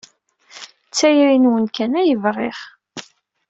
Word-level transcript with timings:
D 0.87 0.91
tayri-nwen 0.97 1.65
kan 1.75 1.91
ay 2.01 2.11
bɣiɣ. 2.23 2.59